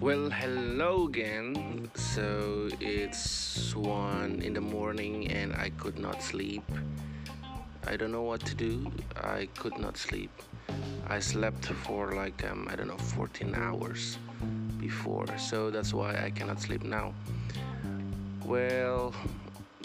Well, 0.00 0.28
hello 0.28 1.06
again. 1.06 1.88
So 1.94 2.68
it's 2.80 3.76
one 3.76 4.42
in 4.42 4.54
the 4.54 4.60
morning 4.60 5.30
and 5.30 5.54
I 5.54 5.70
could 5.78 6.00
not 6.00 6.20
sleep. 6.20 6.64
I 7.86 7.96
don't 7.96 8.10
know 8.10 8.22
what 8.22 8.40
to 8.46 8.56
do. 8.56 8.90
I 9.22 9.46
could 9.56 9.78
not 9.78 9.96
sleep. 9.96 10.32
I 11.06 11.20
slept 11.20 11.66
for 11.66 12.16
like 12.16 12.44
um, 12.50 12.66
I 12.68 12.74
don't 12.74 12.88
know 12.88 12.98
14 12.98 13.54
hours 13.54 14.18
before, 14.80 15.28
so 15.38 15.70
that's 15.70 15.94
why 15.94 16.16
I 16.24 16.30
cannot 16.30 16.60
sleep 16.60 16.82
now. 16.82 17.14
Well, 18.44 19.14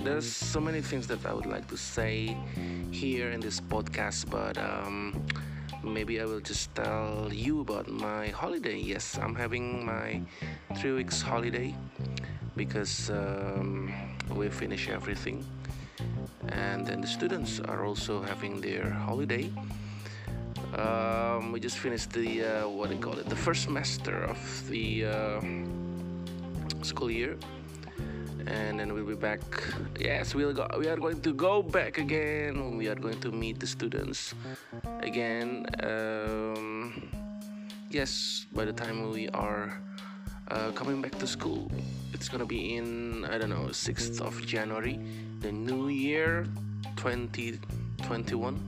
there's 0.03 0.31
so 0.31 0.59
many 0.59 0.81
things 0.81 1.07
that 1.07 1.25
I 1.25 1.33
would 1.33 1.45
like 1.45 1.67
to 1.67 1.77
say 1.77 2.35
here 2.91 3.31
in 3.31 3.39
this 3.39 3.59
podcast, 3.59 4.29
but 4.29 4.57
um, 4.57 5.25
maybe 5.83 6.21
I 6.21 6.25
will 6.25 6.39
just 6.39 6.73
tell 6.75 7.29
you 7.31 7.61
about 7.61 7.89
my 7.89 8.27
holiday. 8.27 8.77
Yes, 8.77 9.17
I'm 9.21 9.35
having 9.35 9.85
my 9.85 10.21
three 10.77 10.93
weeks 10.93 11.21
holiday 11.21 11.75
because 12.55 13.09
um, 13.09 13.91
we 14.35 14.49
finish 14.49 14.89
everything, 14.89 15.45
and 16.49 16.85
then 16.85 17.01
the 17.01 17.07
students 17.07 17.59
are 17.59 17.85
also 17.85 18.21
having 18.21 18.61
their 18.61 18.89
holiday. 18.89 19.51
Um, 20.77 21.51
we 21.51 21.59
just 21.59 21.77
finished 21.77 22.11
the 22.11 22.45
uh, 22.45 22.69
what 22.69 22.89
do 22.89 22.95
you 22.95 23.01
call 23.01 23.17
it? 23.17 23.27
The 23.27 23.35
first 23.35 23.63
semester 23.63 24.23
of 24.23 24.39
the 24.69 25.05
uh, 25.05 25.41
school 26.83 27.11
year 27.11 27.37
and 28.49 28.79
then 28.79 28.93
we'll 28.93 29.05
be 29.05 29.15
back. 29.15 29.41
Yes 29.99 30.33
we'll 30.33 30.53
go 30.53 30.67
we 30.77 30.87
are 30.87 30.97
going 30.97 31.21
to 31.21 31.33
go 31.33 31.61
back 31.61 31.97
again. 31.97 32.77
We 32.77 32.87
are 32.87 32.95
going 32.95 33.19
to 33.21 33.31
meet 33.31 33.59
the 33.59 33.67
students 33.67 34.33
again 35.01 35.65
um, 35.83 37.09
yes 37.89 38.45
by 38.53 38.65
the 38.65 38.73
time 38.73 39.11
we 39.11 39.29
are 39.29 39.79
uh, 40.49 40.71
coming 40.71 41.01
back 41.01 41.17
to 41.19 41.27
school. 41.27 41.71
It's 42.13 42.27
gonna 42.27 42.45
be 42.45 42.75
in 42.75 43.23
i 43.25 43.37
don't 43.37 43.49
know 43.49 43.71
6th 43.71 44.19
of 44.19 44.45
january 44.45 44.99
the 45.39 45.51
new 45.51 45.87
year 45.87 46.45
2021 46.97 48.59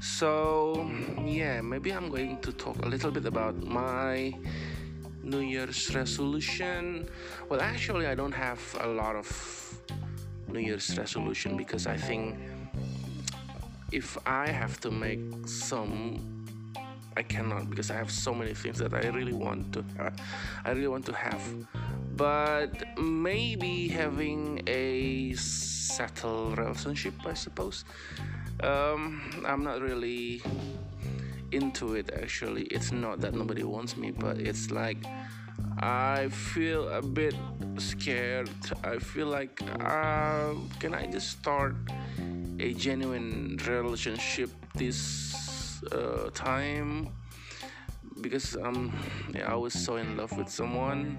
so 0.00 0.90
yeah 1.24 1.60
maybe 1.60 1.92
i'm 1.92 2.08
going 2.08 2.38
to 2.38 2.50
talk 2.52 2.76
a 2.84 2.88
little 2.88 3.10
bit 3.10 3.24
about 3.24 3.54
my 3.62 4.34
New 5.26 5.40
Year's 5.40 5.92
resolution? 5.92 7.08
Well, 7.48 7.60
actually, 7.60 8.06
I 8.06 8.14
don't 8.14 8.32
have 8.32 8.62
a 8.80 8.86
lot 8.86 9.16
of 9.16 9.26
New 10.46 10.60
Year's 10.60 10.96
resolution 10.96 11.56
because 11.56 11.88
I 11.88 11.96
think 11.96 12.38
if 13.90 14.16
I 14.24 14.48
have 14.48 14.78
to 14.80 14.90
make 14.90 15.20
some, 15.46 16.46
I 17.16 17.22
cannot 17.22 17.68
because 17.68 17.90
I 17.90 17.94
have 17.94 18.10
so 18.10 18.32
many 18.32 18.54
things 18.54 18.78
that 18.78 18.94
I 18.94 19.08
really 19.08 19.32
want 19.32 19.72
to. 19.72 19.84
I 20.64 20.70
really 20.70 20.88
want 20.88 21.06
to 21.06 21.12
have, 21.12 21.42
but 22.16 22.70
maybe 22.96 23.88
having 23.88 24.62
a 24.68 25.34
settled 25.34 26.56
relationship, 26.58 27.14
I 27.26 27.34
suppose. 27.34 27.84
Um, 28.62 29.42
I'm 29.44 29.64
not 29.64 29.82
really 29.82 30.40
into 31.52 31.94
it 31.94 32.10
actually. 32.12 32.64
It's 32.64 32.92
not 32.92 33.20
that 33.20 33.34
nobody 33.34 33.62
wants 33.62 33.96
me 33.96 34.10
but 34.10 34.38
it's 34.38 34.70
like 34.70 34.98
i 35.78 36.28
feel 36.28 36.88
a 36.88 37.02
bit 37.02 37.34
scared. 37.78 38.50
I 38.84 38.98
feel 38.98 39.26
like 39.26 39.60
uh, 39.80 40.54
can 40.80 40.94
i 40.94 41.06
just 41.06 41.30
start 41.30 41.76
a 42.58 42.72
genuine 42.74 43.58
relationship 43.66 44.50
this 44.74 45.82
uh, 45.92 46.30
time? 46.34 47.08
Because 48.20 48.56
um 48.56 48.92
yeah, 49.34 49.52
i 49.52 49.54
was 49.54 49.74
so 49.74 49.96
in 49.96 50.16
love 50.16 50.32
with 50.36 50.48
someone. 50.48 51.18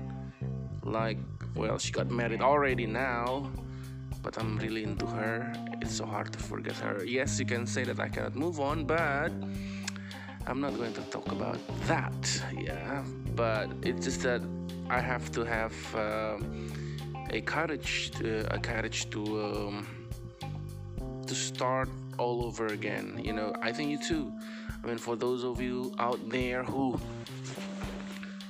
Like 0.83 1.19
well 1.55 1.77
she 1.77 1.91
got 1.91 2.09
married 2.09 2.41
already 2.41 2.85
now 2.85 3.51
but 4.23 4.37
i'm 4.39 4.57
really 4.57 4.83
into 4.83 5.05
her. 5.05 5.53
It's 5.81 5.95
so 5.97 6.05
hard 6.05 6.33
to 6.33 6.39
forget 6.39 6.75
her. 6.77 7.03
Yes 7.05 7.39
you 7.39 7.45
can 7.45 7.65
say 7.67 7.83
that 7.83 7.99
i 7.99 8.09
cannot 8.09 8.35
move 8.35 8.59
on 8.59 8.85
but 8.85 9.31
I'm 10.49 10.61
not 10.61 10.77
going 10.77 10.93
to 10.93 11.01
talk 11.01 11.29
about 11.29 11.59
that, 11.87 12.41
yeah, 12.57 13.03
but 13.35 13.69
it's 13.81 14.05
just 14.05 14.21
that 14.21 14.41
I 14.89 15.01
have 15.01 15.29
to 15.33 15.43
have 15.43 15.75
uh, 15.93 16.37
a 17.31 17.41
courage, 17.41 18.11
to, 18.11 18.47
a 18.53 18.57
courage 18.57 19.09
to 19.09 19.21
um, 19.43 19.87
to 21.27 21.35
start 21.35 21.89
all 22.17 22.45
over 22.45 22.67
again. 22.67 23.19
You 23.21 23.33
know, 23.33 23.53
I 23.61 23.73
think 23.73 23.91
you 23.91 23.99
too. 24.01 24.31
I 24.81 24.87
mean, 24.87 24.97
for 24.97 25.17
those 25.17 25.43
of 25.43 25.61
you 25.61 25.93
out 25.99 26.19
there 26.29 26.63
who 26.63 26.97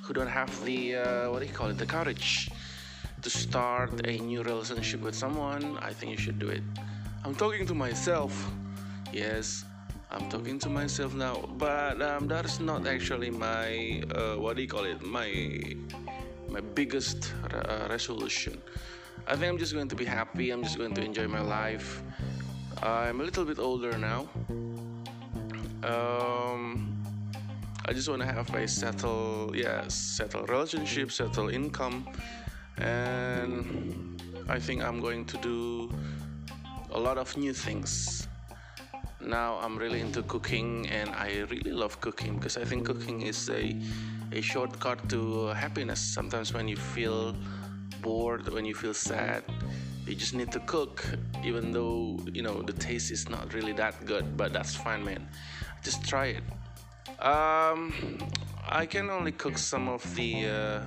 who 0.03 0.13
don't 0.13 0.33
have 0.41 0.53
the 0.65 0.97
uh, 0.97 1.31
what 1.31 1.39
do 1.39 1.47
you 1.47 1.53
call 1.53 1.69
it, 1.69 1.79
the 1.79 1.87
courage 1.87 2.51
to 3.23 3.29
start 3.31 4.07
a 4.07 4.19
new 4.19 4.43
relationship 4.43 5.01
with 5.01 5.15
someone, 5.15 5.79
I 5.81 5.93
think 5.93 6.11
you 6.11 6.17
should 6.17 6.37
do 6.37 6.49
it. 6.49 6.61
I'm 7.25 7.33
talking 7.33 7.65
to 7.65 7.73
myself. 7.73 8.33
Yes, 9.11 9.65
I'm 10.09 10.29
talking 10.29 10.57
to 10.59 10.69
myself 10.69 11.13
now, 11.13 11.43
but 11.57 12.01
um, 12.01 12.27
that 12.29 12.45
is 12.45 12.61
not 12.61 12.87
actually 12.87 13.29
my 13.29 14.01
uh, 14.15 14.35
what 14.35 14.55
do 14.55 14.61
you 14.61 14.67
call 14.67 14.85
it? 14.85 15.01
My 15.01 15.75
my 16.47 16.61
biggest 16.61 17.33
uh, 17.51 17.87
resolution. 17.89 18.61
I 19.27 19.35
think 19.35 19.51
I'm 19.51 19.57
just 19.57 19.73
going 19.73 19.89
to 19.89 19.95
be 19.95 20.05
happy. 20.05 20.51
I'm 20.51 20.63
just 20.63 20.77
going 20.77 20.93
to 20.93 21.03
enjoy 21.03 21.27
my 21.27 21.41
life. 21.41 22.01
I'm 22.81 23.19
a 23.19 23.23
little 23.23 23.43
bit 23.43 23.59
older 23.59 23.97
now. 23.97 24.29
Um, 25.83 27.03
I 27.85 27.91
just 27.91 28.07
want 28.07 28.21
to 28.21 28.27
have 28.27 28.53
a 28.53 28.67
settle, 28.67 29.51
yeah, 29.53 29.87
settle 29.89 30.45
relationship, 30.45 31.11
settle 31.11 31.49
income, 31.49 32.07
and 32.77 34.21
I 34.47 34.57
think 34.57 34.83
I'm 34.83 35.01
going 35.01 35.25
to 35.25 35.37
do 35.37 35.91
a 36.91 36.99
lot 36.99 37.17
of 37.17 37.35
new 37.35 37.51
things 37.51 38.26
now 39.21 39.59
I'm 39.61 39.77
really 39.77 39.99
into 39.99 40.21
cooking 40.23 40.87
and 40.89 41.09
I 41.09 41.45
really 41.49 41.71
love 41.71 41.99
cooking 42.01 42.37
because 42.37 42.57
I 42.57 42.63
think 42.63 42.85
cooking 42.85 43.21
is 43.21 43.49
a 43.49 43.75
a 44.31 44.41
shortcut 44.41 45.09
to 45.09 45.47
happiness. 45.47 45.99
Sometimes 45.99 46.53
when 46.53 46.67
you 46.67 46.75
feel 46.75 47.35
bored, 48.01 48.47
when 48.49 48.65
you 48.65 48.75
feel 48.75 48.93
sad, 48.93 49.43
you 50.05 50.15
just 50.15 50.33
need 50.33 50.51
to 50.51 50.59
cook 50.61 51.03
even 51.43 51.71
though 51.71 52.19
you 52.31 52.41
know 52.41 52.61
the 52.61 52.73
taste 52.73 53.11
is 53.11 53.29
not 53.29 53.53
really 53.53 53.73
that 53.73 54.05
good, 54.05 54.37
but 54.37 54.53
that's 54.53 54.75
fine, 54.75 55.03
man. 55.03 55.27
Just 55.83 56.03
try 56.03 56.37
it. 56.37 56.43
Um, 57.23 57.93
I 58.67 58.85
can 58.85 59.09
only 59.09 59.31
cook 59.31 59.57
some 59.57 59.87
of 59.89 60.03
the 60.15 60.47
uh, 60.47 60.81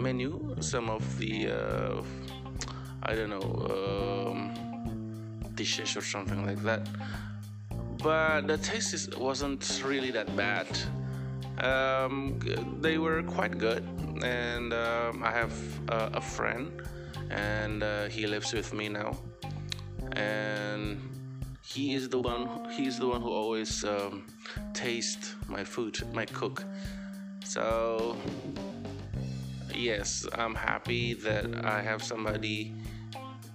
menu, 0.00 0.56
some 0.60 0.90
of 0.90 1.02
the 1.18 1.48
uh, 1.52 2.02
I 3.02 3.14
don't 3.14 3.30
know 3.30 4.32
um, 4.32 4.54
dishes 5.54 5.96
or 5.96 6.02
something 6.02 6.44
like 6.44 6.62
that 6.62 6.88
but 8.04 8.46
the 8.46 8.58
taste 8.58 8.92
is, 8.92 9.08
wasn't 9.16 9.82
really 9.82 10.10
that 10.10 10.28
bad. 10.36 10.68
Um, 11.58 12.38
they 12.82 12.98
were 12.98 13.22
quite 13.22 13.56
good, 13.56 13.82
and 14.22 14.74
um, 14.74 15.22
I 15.24 15.30
have 15.30 15.54
uh, 15.88 16.10
a 16.12 16.20
friend, 16.20 16.70
and 17.30 17.82
uh, 17.82 18.04
he 18.08 18.26
lives 18.26 18.52
with 18.52 18.74
me 18.74 18.90
now, 18.90 19.16
and 20.12 21.00
he 21.64 21.94
is 21.94 22.10
the 22.10 22.18
one. 22.18 22.68
He's 22.76 22.98
the 22.98 23.08
one 23.08 23.22
who 23.22 23.30
always 23.30 23.84
um, 23.84 24.26
taste 24.74 25.36
my 25.48 25.64
food, 25.64 25.98
my 26.12 26.26
cook. 26.26 26.62
So 27.42 28.18
yes, 29.74 30.26
I'm 30.34 30.54
happy 30.54 31.14
that 31.14 31.46
I 31.64 31.80
have 31.80 32.02
somebody 32.02 32.74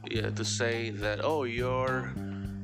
yeah, 0.10 0.32
to 0.32 0.44
say 0.44 0.90
that. 0.90 1.20
Oh, 1.24 1.44
your 1.44 2.12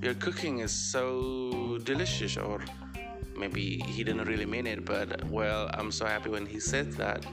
your 0.01 0.15
cooking 0.15 0.59
is 0.59 0.71
so 0.71 1.64
delicious 1.85 2.35
or 2.37 2.61
maybe 3.37 3.77
he 3.85 4.03
didn't 4.03 4.25
really 4.25 4.45
mean 4.45 4.65
it 4.67 4.83
but 4.83 5.23
well 5.29 5.69
i'm 5.73 5.91
so 5.91 6.05
happy 6.05 6.29
when 6.29 6.45
he 6.45 6.59
said 6.59 6.91
that. 6.93 7.25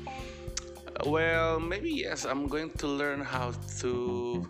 Well 1.06 1.58
maybe 1.58 1.90
yes 1.90 2.25
i'm 2.25 2.46
going 2.46 2.70
to 2.78 2.87
learn 2.87 3.20
how 3.22 3.52
to 3.81 4.46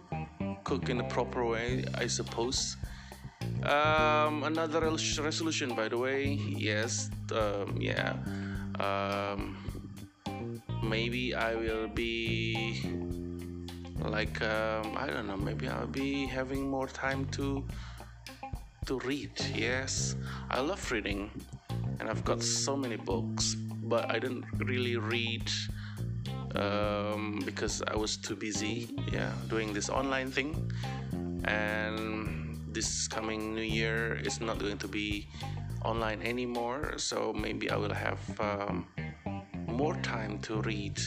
cook 0.65 0.91
in 0.91 0.99
the 0.99 1.05
proper 1.05 1.45
way 1.47 1.85
i 1.95 2.07
suppose. 2.07 2.77
Um, 3.63 4.43
another 4.43 4.81
resolution 4.81 5.75
by 5.75 5.89
the 5.89 5.99
way 5.99 6.35
yes 6.69 7.11
um, 7.33 7.79
yeah. 7.81 8.15
Um, 8.81 9.57
maybe 10.83 11.35
i 11.35 11.55
will 11.55 11.87
be 11.87 12.83
like 14.05 14.43
um, 14.43 14.97
i 14.97 15.07
don't 15.07 15.27
know 15.29 15.37
maybe 15.37 15.69
i'll 15.69 15.87
be 15.87 16.27
having 16.27 16.69
more 16.69 16.89
time 16.89 17.25
to 17.27 17.65
to 18.87 18.99
read. 19.01 19.33
Yes, 19.55 20.17
I 20.51 20.61
love 20.61 20.91
reading, 20.91 21.31
and 22.01 22.09
I've 22.09 22.25
got 22.25 22.43
so 22.43 22.77
many 22.77 22.97
books, 22.97 23.55
but 23.85 24.11
I 24.11 24.19
didn't 24.19 24.45
really 24.59 24.97
read 24.97 25.51
um, 26.55 27.43
because 27.45 27.83
I 27.87 27.97
was 27.97 28.17
too 28.17 28.37
busy. 28.37 28.91
Yeah, 29.13 29.33
doing 29.49 29.73
this 29.73 29.89
online 29.89 30.31
thing, 30.31 30.71
and 31.45 32.59
this 32.73 33.07
coming 33.09 33.55
New 33.55 33.63
Year 33.63 34.19
is 34.25 34.41
not 34.41 34.59
going 34.59 34.79
to 34.79 34.89
be 34.89 35.29
online 35.85 36.23
anymore, 36.23 36.95
so 36.97 37.33
maybe 37.33 37.71
I 37.71 37.77
will 37.77 37.95
have 37.95 38.21
um, 38.41 38.87
more 39.67 39.95
time 40.03 40.39
to 40.41 40.61
read. 40.63 41.01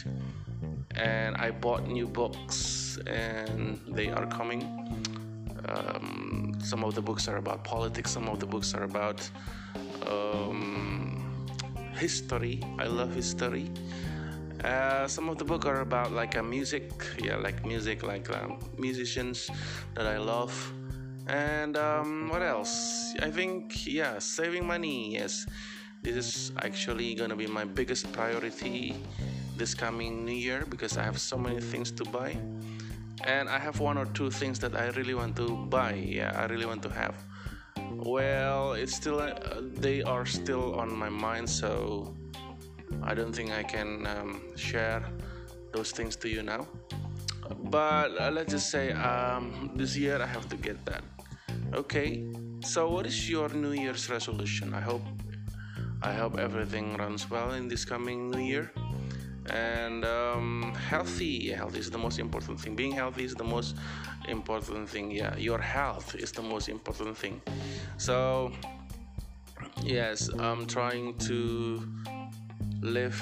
And 0.95 1.35
I 1.35 1.51
bought 1.51 1.87
new 1.87 2.07
books, 2.07 2.97
and 3.05 3.81
they 3.87 4.09
are 4.09 4.25
coming. 4.27 4.63
Um, 5.67 6.34
some 6.65 6.83
of 6.83 6.95
the 6.95 7.01
books 7.01 7.27
are 7.27 7.37
about 7.37 7.63
politics, 7.63 8.11
some 8.11 8.27
of 8.27 8.39
the 8.39 8.45
books 8.47 8.73
are 8.73 8.83
about 8.83 9.29
um, 10.09 11.23
history. 11.93 12.59
I 12.79 12.87
love 12.87 13.13
history. 13.13 13.69
Uh, 14.63 15.07
some 15.07 15.29
of 15.29 15.37
the 15.37 15.45
book 15.45 15.65
are 15.67 15.81
about 15.81 16.11
like 16.11 16.35
a 16.35 16.41
music, 16.41 16.91
yeah, 17.19 17.35
like 17.35 17.63
music, 17.65 18.01
like 18.01 18.27
um, 18.35 18.57
musicians 18.79 19.49
that 19.93 20.07
I 20.07 20.17
love. 20.17 20.51
And 21.27 21.77
um, 21.77 22.29
what 22.29 22.41
else? 22.41 23.13
I 23.21 23.29
think 23.29 23.85
yeah, 23.85 24.17
saving 24.17 24.65
money. 24.65 25.13
Yes, 25.13 25.45
this 26.01 26.15
is 26.15 26.51
actually 26.63 27.13
gonna 27.13 27.35
be 27.35 27.47
my 27.47 27.65
biggest 27.65 28.11
priority 28.11 28.95
this 29.55 29.73
coming 29.73 30.25
new 30.25 30.33
year 30.33 30.65
because 30.67 30.97
I 30.97 31.03
have 31.03 31.19
so 31.19 31.37
many 31.37 31.61
things 31.61 31.91
to 31.91 32.05
buy, 32.05 32.35
and 33.25 33.49
I 33.49 33.59
have 33.59 33.79
one 33.79 33.97
or 33.97 34.05
two 34.05 34.29
things 34.29 34.59
that 34.59 34.75
I 34.75 34.87
really 34.89 35.13
want 35.13 35.35
to 35.37 35.49
buy. 35.69 35.93
Yeah, 35.93 36.31
I 36.39 36.45
really 36.45 36.65
want 36.65 36.83
to 36.83 36.89
have. 36.89 37.15
Well, 37.91 38.73
it's 38.73 38.95
still 38.95 39.19
uh, 39.19 39.33
they 39.61 40.03
are 40.03 40.25
still 40.25 40.75
on 40.79 40.95
my 40.95 41.09
mind, 41.09 41.49
so 41.49 42.15
I 43.01 43.13
don't 43.13 43.33
think 43.33 43.51
I 43.51 43.63
can 43.63 44.05
um, 44.07 44.41
share 44.55 45.03
those 45.73 45.91
things 45.91 46.15
to 46.17 46.29
you 46.29 46.43
now. 46.43 46.67
But 47.69 48.19
uh, 48.19 48.31
let's 48.31 48.51
just 48.51 48.69
say 48.69 48.91
um, 48.91 49.71
this 49.75 49.97
year 49.97 50.21
I 50.21 50.27
have 50.27 50.47
to 50.49 50.57
get 50.57 50.85
that. 50.85 51.03
Okay. 51.73 52.25
So 52.61 52.89
what 52.89 53.05
is 53.05 53.29
your 53.29 53.49
New 53.49 53.73
Year's 53.73 54.09
resolution? 54.09 54.73
I 54.73 54.81
hope 54.81 55.03
I 56.01 56.13
hope 56.13 56.37
everything 56.37 56.97
runs 56.97 57.29
well 57.29 57.53
in 57.53 57.67
this 57.67 57.85
coming 57.85 58.31
New 58.31 58.39
Year. 58.41 58.71
And 59.49 60.03
um, 60.05 60.73
healthy, 60.89 61.51
health 61.51 61.77
is 61.77 61.91
the 61.91 61.97
most 61.97 62.19
important 62.19 62.59
thing. 62.59 62.75
Being 62.75 62.91
healthy 62.91 63.23
is 63.23 63.35
the 63.35 63.43
most 63.43 63.75
important 64.27 64.89
thing. 64.89 65.11
Yeah, 65.11 65.35
your 65.37 65.59
health 65.59 66.15
is 66.15 66.31
the 66.31 66.41
most 66.41 66.67
important 66.69 67.17
thing. 67.17 67.41
So 67.97 68.51
yes, 69.83 70.29
I'm 70.39 70.65
trying 70.65 71.17
to 71.19 71.87
live 72.81 73.19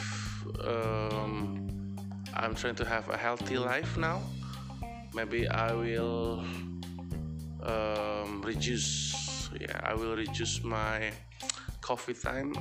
um, 0.66 1.96
i'm 2.34 2.56
trying 2.56 2.76
to 2.76 2.86
have 2.86 3.10
a 3.10 3.18
healthy 3.18 3.58
life 3.58 3.98
now 3.98 4.22
maybe 5.14 5.48
i 5.48 5.72
will 5.74 6.44
um, 7.64 8.42
reduce 8.42 9.50
yeah 9.60 9.80
i 9.84 9.94
will 9.94 10.16
reduce 10.16 10.64
my 10.64 11.12
coffee 11.82 12.14
time 12.14 12.54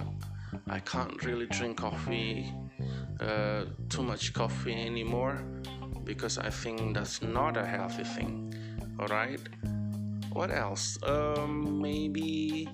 i 0.69 0.79
can't 0.79 1.25
really 1.25 1.47
drink 1.47 1.79
coffee 1.79 2.53
uh, 3.23 3.65
too 3.89 4.03
much 4.03 4.33
coffee 4.33 4.75
anymore 4.75 5.39
because 6.05 6.39
i 6.39 6.51
think 6.51 6.95
that's 6.95 7.23
not 7.23 7.57
a 7.57 7.65
healthy 7.65 8.05
thing 8.05 8.53
all 8.99 9.07
right 9.07 9.41
what 10.33 10.51
else 10.51 10.99
um, 11.05 11.81
maybe 11.81 12.69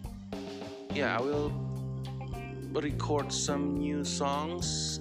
yeah 0.94 1.18
i 1.18 1.20
will 1.20 1.52
record 2.74 3.32
some 3.32 3.76
new 3.76 4.04
songs. 4.04 5.00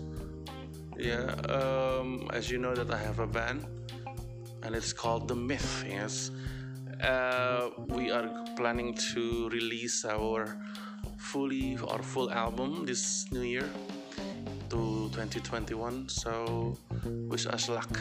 Yeah, 0.97 1.29
um, 1.49 2.27
as 2.33 2.49
you 2.49 2.57
know 2.57 2.73
that 2.73 2.91
I 2.91 2.97
have 2.97 3.19
a 3.19 3.27
band, 3.27 3.65
and 4.63 4.75
it's 4.75 4.93
called 4.93 5.27
The 5.27 5.35
Myth. 5.35 5.85
Yes, 5.87 6.31
uh, 7.03 7.69
we 7.89 8.11
are 8.11 8.29
planning 8.55 8.93
to 9.13 9.49
release 9.49 10.05
our 10.05 10.57
fully 11.17 11.77
or 11.77 12.01
full 12.01 12.31
album 12.31 12.85
this 12.85 13.31
new 13.31 13.41
year 13.41 13.69
to 14.69 15.09
2021. 15.11 16.09
So 16.09 16.77
wish 17.03 17.45
us 17.47 17.69
luck. 17.69 17.99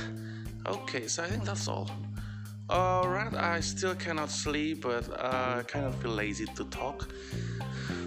Okay, 0.67 1.07
so 1.07 1.23
I 1.23 1.29
think 1.29 1.45
that's 1.45 1.69
all. 1.69 1.91
Alright, 2.71 3.35
I 3.35 3.61
still 3.61 3.95
cannot 3.95 4.31
sleep, 4.31 4.83
but 4.83 5.05
I 5.23 5.63
kind 5.69 5.87
of 5.87 5.95
feel 6.03 6.13
lazy 6.13 6.47
to 6.47 6.65
talk 6.65 7.09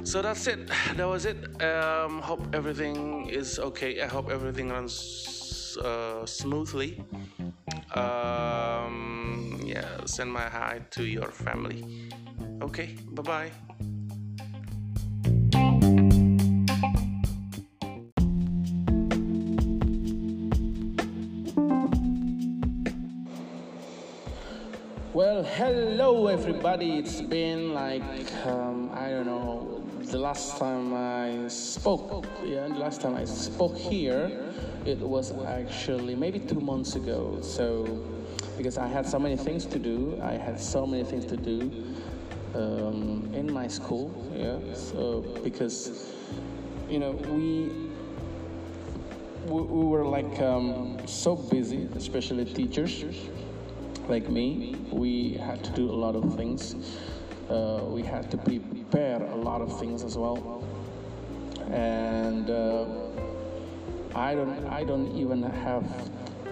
so 0.04 0.22
that's 0.22 0.48
it 0.48 0.68
that 0.96 1.08
was 1.08 1.26
it 1.26 1.62
um, 1.62 2.22
hope 2.22 2.42
everything 2.54 3.30
is 3.30 3.60
okay 3.60 4.02
i 4.02 4.08
hope 4.08 4.30
everything 4.30 4.70
runs 4.70 5.78
uh, 5.84 6.26
smoothly 6.26 7.04
um, 7.94 9.60
yeah 9.64 10.04
send 10.06 10.32
my 10.32 10.48
hi 10.50 10.82
to 10.90 11.04
your 11.04 11.30
family 11.30 12.12
okay 12.62 12.96
bye 13.12 13.22
bye 13.22 13.69
Well, 25.12 25.42
hello 25.42 26.28
everybody. 26.28 27.00
It's 27.00 27.20
been 27.20 27.74
like 27.74 28.04
um, 28.46 28.92
I 28.94 29.10
don't 29.10 29.26
know 29.26 29.84
the 30.02 30.20
last 30.20 30.60
time 30.60 30.94
I 30.94 31.48
spoke, 31.48 32.28
yeah, 32.46 32.68
the 32.68 32.76
last 32.76 33.02
time 33.02 33.16
I 33.16 33.26
spoke 33.26 33.76
here, 33.76 34.32
it 34.86 35.00
was 35.00 35.32
actually 35.48 36.14
maybe 36.14 36.38
two 36.38 36.60
months 36.60 36.96
ago. 36.96 37.40
So, 37.42 37.86
because 38.56 38.78
I 38.78 38.86
had 38.86 39.08
so 39.08 39.18
many 39.18 39.36
things 39.36 39.66
to 39.66 39.80
do, 39.80 40.20
I 40.22 40.34
had 40.34 40.60
so 40.60 40.86
many 40.86 41.04
things 41.04 41.26
to 41.26 41.38
do 41.38 41.72
um, 42.54 43.32
in 43.34 43.52
my 43.52 43.68
school, 43.68 44.14
yeah. 44.36 44.60
So 44.76 45.22
because 45.44 46.14
you 46.88 47.00
know 47.00 47.14
we 47.14 47.90
we, 49.48 49.62
we 49.64 49.86
were 49.86 50.06
like 50.06 50.40
um, 50.40 51.00
so 51.08 51.36
busy, 51.36 51.90
especially 51.96 52.46
teachers 52.46 53.04
like 54.10 54.30
me. 54.30 54.76
We 54.92 55.34
had 55.34 55.64
to 55.64 55.72
do 55.72 55.90
a 55.90 55.98
lot 56.06 56.16
of 56.16 56.36
things. 56.36 56.76
Uh, 57.50 57.82
we 57.88 58.04
had 58.04 58.30
to 58.32 58.38
prepare 58.38 59.22
a 59.22 59.36
lot 59.36 59.62
of 59.62 59.80
things 59.80 60.04
as 60.04 60.18
well, 60.18 60.64
and 61.72 62.50
uh, 62.50 62.86
I 64.16 64.36
don't 64.36 64.68
I 64.68 64.84
don't 64.84 65.16
even 65.16 65.44
have 65.44 65.86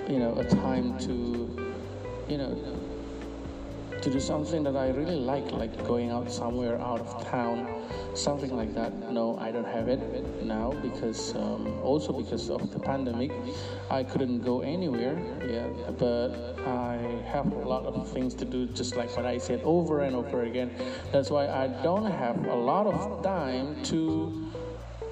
you 0.08 0.20
know 0.20 0.34
a 0.38 0.46
time 0.46 0.98
to 1.00 1.14
you 2.28 2.38
know 2.38 2.78
to 4.02 4.10
do 4.12 4.20
something 4.20 4.64
that 4.64 4.76
I 4.76 4.90
really 4.90 5.20
like, 5.20 5.52
like 5.52 5.86
going 5.86 6.12
out 6.12 6.32
somewhere 6.32 6.80
out 6.80 7.02
of 7.02 7.28
town, 7.28 7.68
something 8.18 8.56
like 8.56 8.74
that. 8.76 8.94
No, 9.12 9.38
I 9.38 9.52
don't 9.52 9.68
have 9.68 9.88
it 9.88 10.44
now 10.44 10.74
because 10.82 11.36
um, 11.36 11.80
also 11.84 12.12
because 12.14 12.50
of 12.50 12.72
the 12.72 12.80
pandemic, 12.80 13.32
I 13.90 14.04
couldn't 14.04 14.42
go 14.42 14.62
anywhere. 14.62 15.18
Yeah, 15.48 15.68
but 15.98 16.58
I 16.66 16.98
have 17.32 17.52
a 17.52 17.68
lot 17.68 17.86
of 17.86 18.10
things 18.10 18.34
to 18.36 18.46
do, 18.46 18.68
just 18.68 18.96
like 18.96 19.16
what 19.16 19.26
I 19.26 19.38
said 19.38 19.62
over 19.64 20.02
and 20.02 20.16
over 20.16 20.44
again. 20.44 20.72
That's 21.12 21.30
why 21.30 21.48
I 21.48 21.68
don't 21.84 22.10
have 22.12 22.46
a 22.48 22.56
lot 22.56 22.88
of 22.88 23.24
time 23.24 23.84
to 23.86 24.52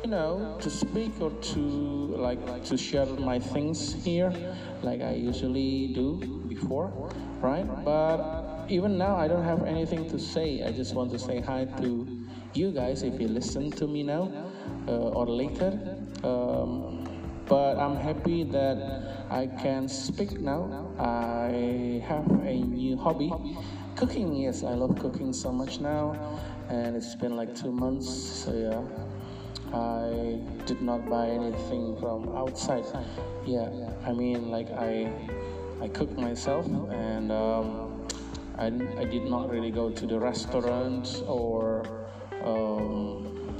you 0.03 0.11
know 0.11 0.55
to 0.61 0.69
speak 0.69 1.19
or 1.19 1.31
to 1.41 1.59
like 1.59 2.63
to 2.63 2.77
share 2.77 3.07
my 3.17 3.39
things 3.39 3.95
here 4.05 4.31
like 4.83 5.01
i 5.01 5.13
usually 5.13 5.87
do 5.95 6.17
before 6.47 6.91
right 7.41 7.65
but 7.83 8.44
even 8.69 8.97
now, 8.97 9.15
I 9.15 9.27
don't 9.27 9.43
have 9.43 9.63
anything 9.63 10.09
to 10.09 10.19
say. 10.19 10.63
I 10.63 10.71
just 10.71 10.95
want 10.95 11.11
to 11.11 11.19
say 11.19 11.39
hi 11.39 11.65
to 11.81 12.07
you 12.53 12.71
guys 12.71 13.03
if 13.03 13.19
you 13.19 13.27
listen 13.27 13.71
to 13.71 13.87
me 13.87 14.03
now 14.03 14.31
uh, 14.87 15.09
or 15.09 15.27
later. 15.27 15.97
Um, 16.23 17.07
but 17.47 17.77
I'm 17.77 17.95
happy 17.95 18.43
that 18.43 19.27
I 19.29 19.47
can 19.47 19.87
speak 19.87 20.39
now. 20.39 20.93
I 20.97 22.03
have 22.07 22.25
a 22.43 22.55
new 22.55 22.97
hobby 22.97 23.31
cooking. 23.95 24.35
Yes, 24.35 24.63
I 24.63 24.73
love 24.73 24.97
cooking 24.99 25.31
so 25.33 25.51
much 25.51 25.79
now, 25.79 26.15
and 26.69 26.95
it's 26.95 27.15
been 27.15 27.35
like 27.35 27.55
two 27.55 27.71
months. 27.71 28.09
So, 28.09 28.53
yeah. 28.53 29.05
I 29.73 30.39
did 30.65 30.81
not 30.81 31.09
buy 31.09 31.27
anything 31.27 31.97
from 31.99 32.29
outside. 32.35 32.85
Yeah, 33.45 33.69
I 34.05 34.13
mean, 34.13 34.49
like 34.49 34.71
I, 34.71 35.11
I 35.81 35.87
cook 35.89 36.15
myself, 36.17 36.65
and 36.65 37.31
um, 37.31 37.94
I, 38.57 38.67
I 38.97 39.03
did 39.03 39.25
not 39.25 39.49
really 39.49 39.71
go 39.71 39.89
to 39.89 40.05
the 40.05 40.17
restaurants 40.17 41.21
or 41.21 41.83
um, 42.43 43.57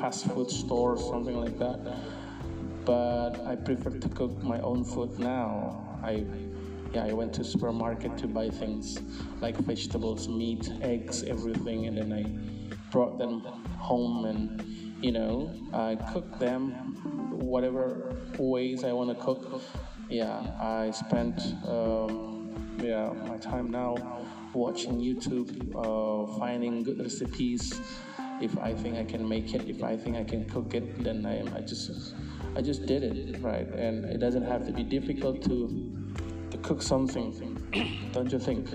fast 0.00 0.26
food 0.26 0.50
stores, 0.50 1.00
something 1.04 1.38
like 1.38 1.58
that. 1.58 1.80
But 2.84 3.40
I 3.46 3.54
prefer 3.54 3.90
to 3.90 4.08
cook 4.08 4.42
my 4.42 4.58
own 4.60 4.84
food 4.84 5.18
now. 5.18 5.98
I 6.02 6.24
yeah, 6.92 7.04
I 7.04 7.12
went 7.12 7.32
to 7.34 7.44
supermarket 7.44 8.18
to 8.18 8.26
buy 8.26 8.50
things 8.50 8.98
like 9.40 9.56
vegetables, 9.58 10.28
meat, 10.28 10.70
eggs, 10.82 11.22
everything, 11.22 11.86
and 11.86 11.96
then 11.96 12.12
I 12.12 12.76
brought 12.90 13.18
them 13.18 13.40
home 13.78 14.26
and 14.26 14.62
you 15.02 15.12
know 15.12 15.54
I 15.72 15.96
cook 16.12 16.38
them 16.38 16.72
whatever 17.30 18.16
ways 18.38 18.82
I 18.82 18.92
want 18.92 19.16
to 19.16 19.24
cook. 19.24 19.62
Yeah, 20.10 20.34
I 20.60 20.90
spent 20.90 21.40
um, 21.66 22.76
yeah 22.78 23.12
my 23.28 23.38
time 23.38 23.70
now 23.70 23.94
watching 24.54 25.00
YouTube, 25.00 25.50
uh, 25.74 26.38
finding 26.38 26.82
good 26.82 26.98
recipes. 26.98 27.80
if 28.40 28.58
I 28.58 28.74
think 28.74 28.96
I 28.96 29.04
can 29.04 29.28
make 29.28 29.54
it, 29.54 29.68
if 29.68 29.82
I 29.82 29.96
think 29.96 30.16
I 30.16 30.24
can 30.24 30.44
cook 30.48 30.74
it, 30.74 31.04
then 31.04 31.24
I, 31.24 31.46
I 31.56 31.60
just 31.60 32.14
I 32.56 32.60
just 32.60 32.86
did 32.86 33.02
it, 33.04 33.40
right? 33.40 33.68
And 33.68 34.04
it 34.04 34.18
doesn't 34.18 34.42
have 34.44 34.66
to 34.66 34.72
be 34.72 34.82
difficult 34.82 35.42
to 35.42 35.56
to 36.50 36.58
cook 36.58 36.82
something, 36.82 37.30
don't 38.12 38.30
you 38.32 38.38
think? 38.38 38.68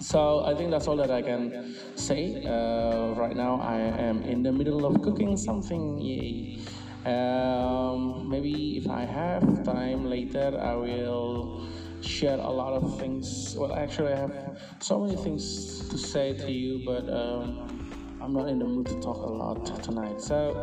So 0.00 0.44
I 0.44 0.54
think 0.54 0.70
that's 0.70 0.88
all 0.88 0.96
that 0.96 1.10
I 1.10 1.22
can 1.22 1.76
say. 1.94 2.44
Uh, 2.44 3.14
right 3.14 3.36
now 3.36 3.60
I 3.60 3.78
am 3.78 4.22
in 4.22 4.42
the 4.42 4.52
middle 4.52 4.86
of 4.86 5.02
cooking 5.02 5.36
something. 5.36 5.98
Yay! 5.98 6.58
Um, 7.04 8.28
maybe 8.28 8.78
if 8.78 8.88
I 8.88 9.04
have 9.04 9.64
time 9.64 10.08
later, 10.08 10.58
I 10.60 10.74
will 10.74 11.66
share 12.02 12.38
a 12.38 12.50
lot 12.50 12.72
of 12.72 12.98
things. 12.98 13.54
Well, 13.56 13.74
actually, 13.74 14.12
I 14.12 14.16
have 14.16 14.58
so 14.80 15.00
many 15.00 15.16
things 15.16 15.88
to 15.88 15.98
say 15.98 16.34
to 16.34 16.50
you, 16.50 16.82
but 16.84 17.08
um, 17.08 18.18
I'm 18.20 18.32
not 18.32 18.48
in 18.48 18.58
the 18.58 18.64
mood 18.64 18.86
to 18.86 19.00
talk 19.00 19.16
a 19.16 19.32
lot 19.32 19.82
tonight. 19.82 20.20
So, 20.20 20.54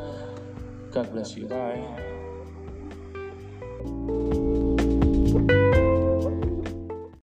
God 0.91 1.11
bless 1.11 1.35
you. 1.35 1.45
Bye. 1.47 2.08